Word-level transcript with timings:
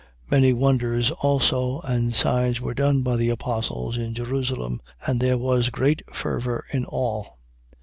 Many 0.31 0.51
wonders 0.51 1.11
also 1.11 1.79
and 1.81 2.15
signs 2.15 2.59
were 2.59 2.73
done 2.73 3.03
by 3.03 3.17
the 3.17 3.29
apostles 3.29 3.97
in 3.97 4.15
Jerusalem: 4.15 4.81
and 5.05 5.19
there 5.21 5.37
was 5.37 5.69
great 5.69 6.01
fervor 6.11 6.65
in 6.71 6.85
all. 6.85 7.37